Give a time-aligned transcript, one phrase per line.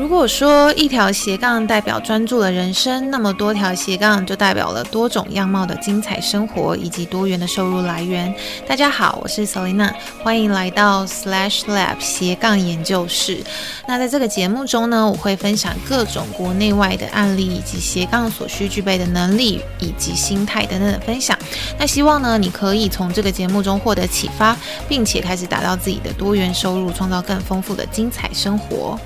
[0.00, 8.34] 如果说一条斜杠代表专注的人生，那么多条斜杠就代表了多种样貌的精彩生活以及多元的收入来源。
[8.66, 9.92] 大家好，我是 Selina，
[10.22, 13.44] 欢迎来到 Slash Lab 斜杠研究室。
[13.86, 21.38] 那在这个节目中呢，我会分享各种国内外的案例，以及斜杠所需具备的能力以及心态等等的分享。
[21.78, 24.56] 那希望呢，你可以从这个节目中获得启发，
[24.88, 28.98] 并且开始打造自己的多元收入，创造更丰富的精彩生活。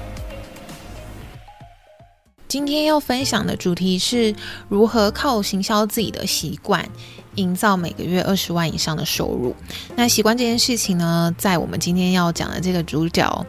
[2.54, 4.32] 今天要分享的主题是
[4.68, 6.88] 如何靠行销自己的习惯，
[7.34, 9.56] 营造每个月二十万以上的收入。
[9.96, 13.44] 那习惯这件事情呢，在我们今天要讲的这个主角。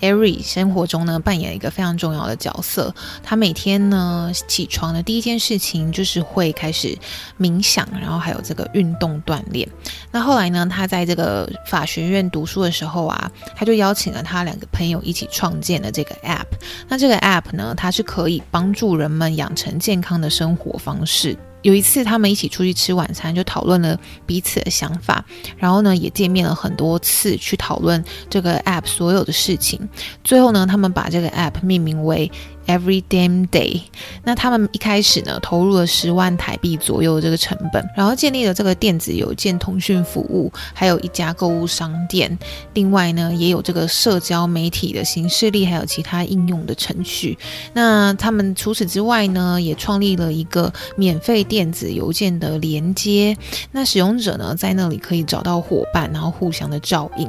[0.00, 2.94] Ari 生活中呢，扮演一个非常重要的角色。
[3.22, 6.96] 他每天呢，起床的第一件事情就是会开始
[7.38, 9.68] 冥想，然后还有这个运动锻炼。
[10.10, 16.46] 那后来呢，他在这个法学院读书的时候啊，他就邀请了他两个朋友一起创建了这个 App。
[16.88, 21.36] 那这个 App 呢，它是可以帮助人们养成健康的生活方式。
[21.62, 25.24] 有一次，他们一起出去吃晚餐，就讨论了彼此的想法，
[25.58, 29.88] 然后呢，也见面了很多次，去讨论这个 App 所有的事情。
[30.24, 32.30] 最后呢，他们把这个 App 命名为
[32.66, 33.82] Every Damn Day，
[34.22, 42.38] 那他们一开始呢，投入了十万台币左右的这个成本，然后建立了这个电子邮件通讯服务，还有一家购物商店，
[42.74, 47.36] 另外呢，也有这个社交媒体的形式力，还有其他应用的程序。
[47.72, 53.36] 那他们除此之外呢，也创立了一个免费电子邮件的连接，
[53.72, 57.28] 那使用者呢，在那里可以找到伙伴，然后互相的照应。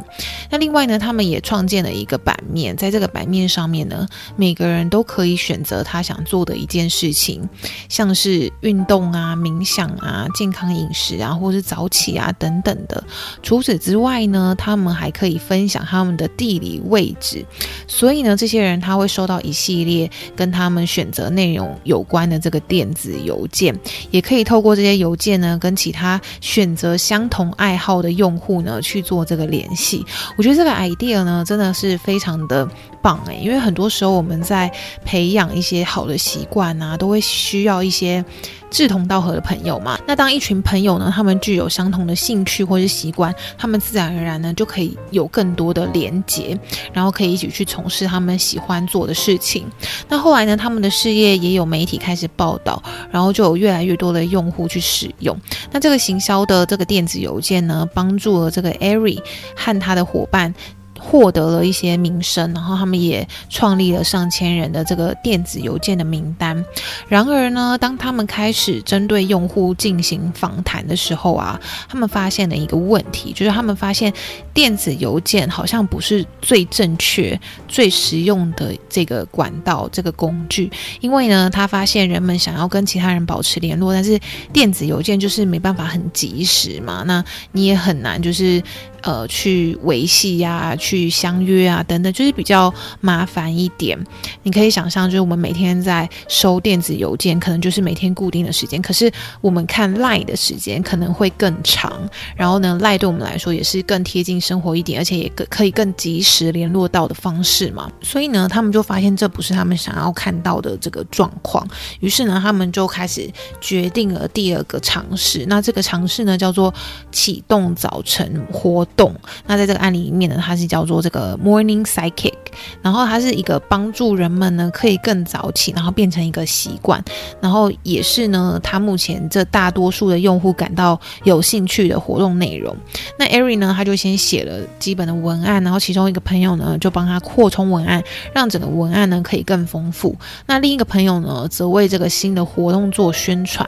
[0.52, 5.31] 那另外呢，他们也创建了一个版面，在这个版面上面呢，每个人都可以。
[5.36, 7.48] 选择他想做的一件事情，
[7.90, 13.04] 像是运动啊、冥想啊、健康饮食啊，或是早起啊等等的。
[13.44, 17.46] 除此之外呢，他们还可以分享他们的地理位置，
[17.88, 23.78] 所以呢，这些人他会收到一系列跟他们选择内容有关的这个电子邮件，
[24.10, 30.06] 也可以透过这些邮件呢，跟其他选择相同爱好的用户呢去做这个联系。
[30.38, 32.68] 我觉得这个 idea 呢，真的是非常的
[33.02, 34.72] 棒诶，因为很多时候我们在
[35.12, 38.24] 培养一些好的习惯啊，都会需要一些
[38.70, 40.00] 志同道合的朋友嘛。
[40.08, 46.58] 那当一群朋友呢，他们具有相同的兴趣或是习惯，他们自然而然呢就可以有更多的连结，
[46.94, 49.66] 然后可以一起去从事他们喜欢做的事情。
[50.08, 55.38] 那后来呢，他们的事业也有媒体开始报道，然后就有越来越多的用户去使用。
[55.72, 59.20] 那这个行销的这个电子邮件呢，帮助了这个 Ari
[59.58, 60.56] 和他的伙伴。
[61.04, 66.64] 获得了一些名声，然后他们也创立了上千人的这个电子邮件的名单。
[67.08, 71.60] 然而呢，当他们开始针对用户进行访谈的时候啊，
[71.90, 74.14] 他们发现了一个问题，就是他们发现
[74.54, 80.72] 电子邮件好像不是最正确、最实用的这个管道、这个工具。
[81.00, 84.20] 因为呢，他发现人们想要跟其他人保持联络，但是
[84.54, 88.62] 电子邮件就是没办法很及时嘛，那你也很难就是。
[89.02, 93.98] 呃，去维系呀，去相约啊，等等，就是比较麻烦一点。
[94.44, 98.82] 你可以想象，就是我们每天在收电子邮件，可能就是每天固定的时间。
[98.82, 99.12] 可是
[99.42, 101.92] 我们看 LINE 的时间可能会更长。
[102.36, 107.92] 然后呢，LINE 对我们来说也是更贴近生活一点，而且也更可以更及时联络到的方式嘛。
[108.02, 111.68] 所以呢，他们就发现这不是他们想要看到的这个状况。
[112.00, 113.28] 于是呢，他们就开始
[113.60, 115.46] 决定了第二个尝试。
[115.48, 116.74] 那这个尝试呢，叫做
[117.12, 119.14] 启动早晨活动。
[119.46, 122.34] 那在这个案例里面呢，它是叫做这个 Morning Sidekick，
[122.82, 127.04] 然后它是一个帮助人们呢可以更早起，然后变成一个习惯，
[127.40, 132.76] 然后也是呢，他目前这大多数的用户感到有兴趣的活动内容。
[133.18, 138.04] 那 Ari 呢，他就先写了基本的文案，然后其中一个朋友呢就帮他扩充文案，
[138.34, 140.16] 让整个文案呢可以更丰富。
[140.46, 143.68] 那另一个朋友呢，则为这个新的活动做宣传。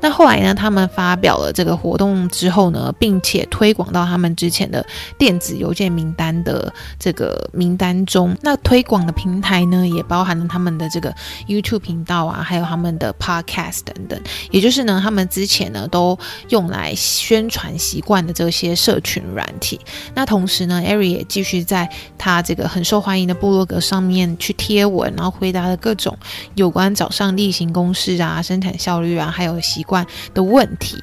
[0.00, 4.66] 那后来呢，他们发表了这个活动之后呢，并且推广到他们之前。
[4.66, 4.84] 的
[5.16, 11.14] 电子邮件名单的这个名单中，那推广的平台呢，也包含了他们的这个
[11.46, 14.20] YouTube 频道啊，还有他们的 Podcast 等等。
[14.50, 16.18] 也就是呢，他们之前呢都
[16.48, 19.80] 用来宣传习惯的这些社群软体。
[20.14, 21.88] 那同时呢，Ari 也继续在
[22.18, 26.18] 他这个很受欢迎的部落格上面去贴文，然后回答了各种
[26.56, 30.04] 有关早上例行公事啊、生产效率啊，还有习惯
[30.34, 30.96] 的问题。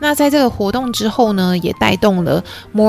[0.00, 2.44] 那在这个活动之后呢，也带动了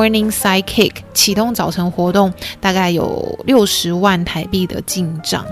[0.08, 2.32] Morning Sidekick 启动早晨活动，
[2.62, 5.46] 大概有六十万台币的进账。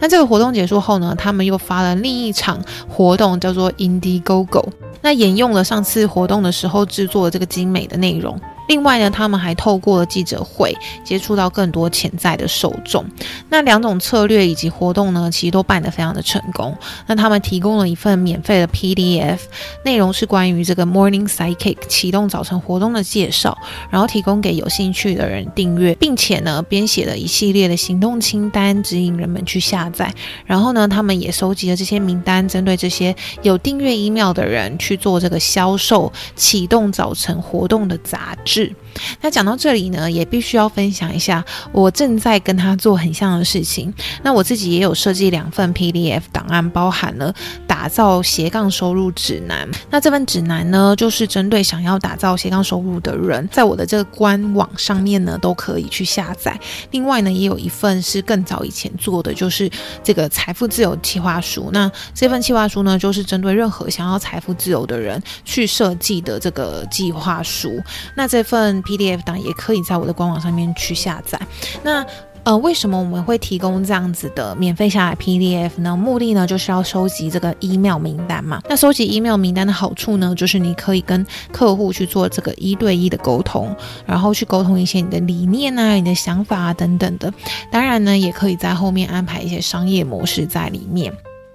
[0.00, 4.68] 那这个活动结束后呢，他们又发了另一场活动，叫做 Indiegogo。
[5.00, 8.38] 那沿用了上次活动的时候制作的这个精美的内容。
[8.68, 13.04] 另外呢，他们还透过了记者会接触到更多潜在的受众。
[13.48, 16.76] 那两种策略以及活动呢，其实都办得非常的成功。
[17.06, 19.38] 那他们提供了一份免费的 PDF，
[19.84, 23.56] 内容是关于这个 Morning Sidekick 启动早晨活动的介绍，
[23.90, 30.14] 然后提供给有兴趣的人订阅，并且呢，编写了一系列的行动清单，指引人们去下载。
[30.46, 38.51] 然后呢，他们也收集了这些名单，针对这些有订阅 email 的人去做这个销售，启动早晨活动的杂志。
[38.52, 38.76] 制。
[39.20, 43.92] 那讲到这里呢，也必须要分享一下，我正在跟他做很像的事情。
[44.22, 47.34] 那我自己也有设计两份 PDF 档案，包含了
[47.66, 49.68] 打造斜杠收入指南。
[49.90, 56.58] 那这份指南呢，就是针对想要打造斜杠收入的人，在我的这个官网上面呢，都可以去下载。
[56.90, 59.70] 另外呢，也有一份是更早以前做的，就是
[60.02, 61.70] 这个财富自由计划书。
[61.72, 67.80] 那这份计划书呢，就是针对任何想要财富自由的人去设计的这个计划书。
[68.16, 68.81] 那这份。
[68.82, 71.40] PDF 档也可以在我的官网上面去下载。
[71.82, 72.04] 那
[72.44, 75.96] 呃，为什么我们会提供这样子的免费下载 PDF 呢？
[75.96, 78.60] 目的呢，就是要收集这个 email 名单嘛。
[78.68, 83.72] 那收集 email 名单的好处呢，就是你可以跟客户去做这个一对一的沟通，
[84.04, 87.32] 然后去沟通一些你的理念啊、你的想法啊等等的。
[87.70, 91.14] 当然呢，也可以在后面安排一些商业模式在里面。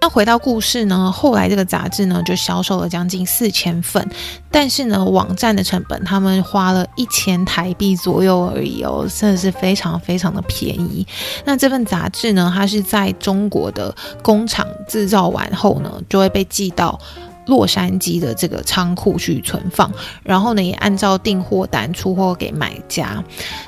[0.10, 4.08] 回到故事呢，后来这个杂志呢就销售了将近四千份，
[4.50, 11.06] 但是呢，网站的成本他们花了一千台币左右而已哦，真的是非常非常的便宜。
[11.46, 17.00] 那这份杂志呢，它是在中国的工厂制造完后呢，就会被寄到。
[17.48, 19.92] 洛杉矶的这个仓库去存放，
[20.24, 23.24] 然后呢，也按照订货单出货给买家。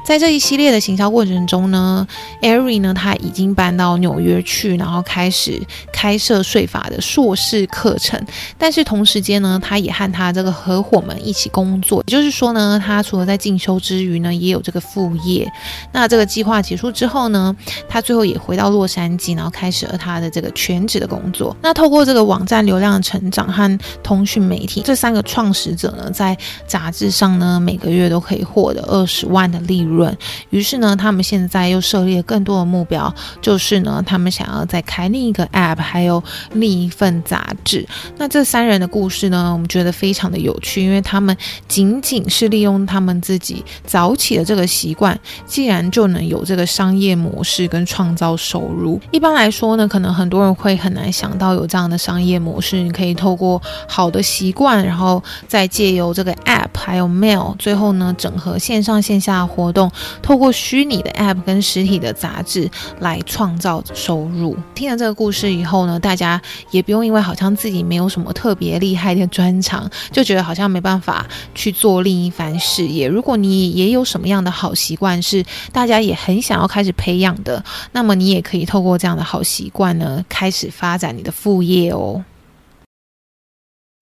[0.06, 2.08] 在这一系列的行销过程中呢
[2.42, 5.62] ，Ari 呢，他已经搬到纽约去，然后开始
[5.92, 8.20] 开设税法的硕士课程。
[8.58, 15.50] 但是同时间呢，他也和他这个合伙们一起工作，也就是说呢，他除了在进修之余呢，也有这个副业。
[15.92, 17.56] 那这个计划结束之后呢，
[17.88, 21.56] 他最后也回到洛杉矶，然后开始了他的这个全职的工作。
[21.62, 23.69] 那透过这个网站流量的成长和
[24.02, 30.16] 通讯媒体这三个创始者呢，在杂志上呢，每个月都可以获得二十万的利润。
[30.50, 36.24] 于是呢，他们现在又设立了更多的目标，就是呢，他们想要再开另一个 App，还有
[36.54, 37.86] 另一份杂志。
[38.18, 41.36] 那这三人的故事呢，我们觉得非常的有趣，因为他们
[41.68, 49.00] 仅仅是利用他们自己早起的这个习惯，竟然就能有这个商业模式跟创造收入。
[49.12, 59.92] 一般来说呢，可能很多人会很难想到有这样的商业模式，你可以透过好的习惯，然后再借由这个 App 还有 Mail，最后呢，整合线上线下活动，
[60.22, 62.70] 透过虚拟的 App 跟实体的杂志
[63.00, 64.58] 来创造收入。
[64.74, 66.42] 听了这个故事以后呢，大家
[66.72, 73.08] 也不用因为好像自己没有什么特别厉害的专长，就觉得好像没办法去做另一番事业。
[73.08, 82.24] 如果你也有什么样的好习惯是大家也很想要开始培养的，那么你也可以透过这样的好习惯呢，开始发展你的副业哦。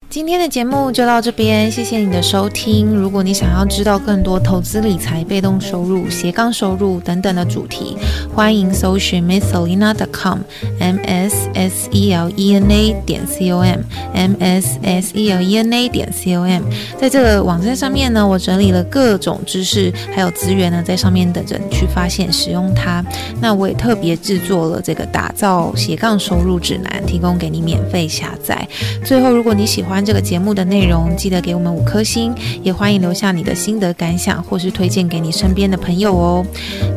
[0.10, 2.96] 今天的节目就到这边，谢谢你的收听。
[2.96, 7.98] 如果你想要知道更多投资理财、被动收入、斜杠收入等等的主题，
[8.34, 15.30] 欢迎搜寻 misselena.com，m s s e l e n a 点 c o m，m s s e
[15.30, 16.64] l e n a 点 c o m。
[16.98, 23.04] 在这个网站上面呢，我整理了各种知识还有资源呢，在上面等着你去发现、使用它。
[23.42, 28.66] 那我也特别制作了这个打造斜杠收入指南，提供给你免费下载。
[29.04, 36.46] 最后，如果你喜欢这个节目的内容，记得给我们五颗星，也欢迎留下你的心得感想，或是推荐给你身边的朋友哦。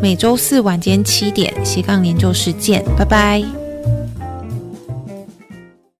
[0.02, 3.69] 每周四晚间七点，斜杠研究室见，拜拜。